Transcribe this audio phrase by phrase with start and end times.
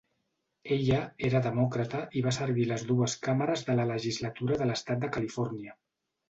[0.75, 5.05] Ella era demòcrata i va servir a les dues càmeres de la Legislatura de l"estat
[5.05, 5.79] de Califòrnia.